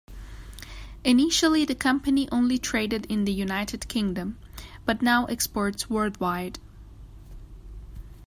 Initially 1.03 1.63
the 1.63 1.75
company 1.75 2.27
only 2.31 2.57
traded 2.57 3.05
in 3.05 3.25
the 3.25 3.31
United 3.31 3.87
Kingdom, 3.87 4.39
but 4.83 5.03
now 5.03 5.25
exports 5.25 5.91
worldwide. 5.91 6.57